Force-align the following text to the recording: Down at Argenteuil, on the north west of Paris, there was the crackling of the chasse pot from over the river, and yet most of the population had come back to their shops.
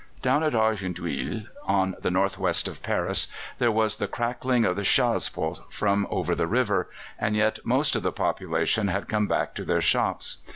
Down 0.23 0.41
at 0.41 0.53
Argenteuil, 0.55 1.45
on 1.67 1.93
the 2.01 2.09
north 2.09 2.39
west 2.39 2.67
of 2.67 2.81
Paris, 2.81 3.27
there 3.59 3.69
was 3.71 3.97
the 3.97 4.07
crackling 4.07 4.65
of 4.65 4.75
the 4.75 4.83
chasse 4.83 5.29
pot 5.29 5.71
from 5.71 6.07
over 6.09 6.33
the 6.33 6.47
river, 6.47 6.89
and 7.19 7.35
yet 7.35 7.59
most 7.63 7.95
of 7.95 8.01
the 8.01 8.11
population 8.11 8.87
had 8.87 9.07
come 9.07 9.27
back 9.27 9.53
to 9.53 9.63
their 9.63 9.79
shops. 9.79 10.37